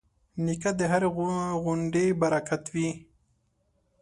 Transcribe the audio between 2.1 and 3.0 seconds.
برکت وي.